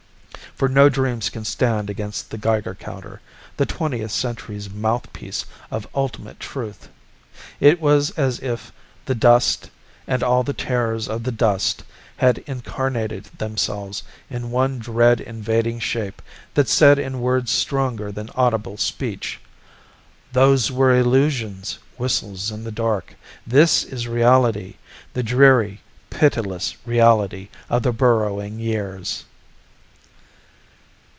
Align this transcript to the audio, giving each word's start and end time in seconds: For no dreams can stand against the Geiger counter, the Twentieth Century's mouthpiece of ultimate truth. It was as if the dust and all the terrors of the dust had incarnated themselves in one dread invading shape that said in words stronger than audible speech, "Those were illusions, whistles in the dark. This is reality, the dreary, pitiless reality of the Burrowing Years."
For 0.55 0.67
no 0.67 0.89
dreams 0.89 1.29
can 1.31 1.43
stand 1.43 1.89
against 1.89 2.29
the 2.29 2.37
Geiger 2.37 2.75
counter, 2.75 3.19
the 3.57 3.65
Twentieth 3.65 4.11
Century's 4.11 4.69
mouthpiece 4.69 5.45
of 5.71 5.87
ultimate 5.95 6.39
truth. 6.39 6.89
It 7.59 7.81
was 7.81 8.11
as 8.11 8.37
if 8.41 8.71
the 9.05 9.15
dust 9.15 9.71
and 10.07 10.21
all 10.21 10.43
the 10.43 10.53
terrors 10.53 11.07
of 11.07 11.23
the 11.23 11.31
dust 11.31 11.83
had 12.17 12.39
incarnated 12.45 13.23
themselves 13.39 14.03
in 14.29 14.51
one 14.51 14.77
dread 14.77 15.19
invading 15.19 15.79
shape 15.79 16.21
that 16.53 16.67
said 16.69 16.99
in 16.99 17.21
words 17.21 17.49
stronger 17.51 18.11
than 18.11 18.29
audible 18.35 18.77
speech, 18.77 19.39
"Those 20.31 20.71
were 20.71 20.95
illusions, 20.95 21.79
whistles 21.97 22.51
in 22.51 22.65
the 22.65 22.71
dark. 22.73 23.15
This 23.47 23.83
is 23.83 24.07
reality, 24.07 24.75
the 25.13 25.23
dreary, 25.23 25.81
pitiless 26.11 26.75
reality 26.85 27.47
of 27.67 27.81
the 27.81 27.93
Burrowing 27.93 28.59
Years." 28.59 29.23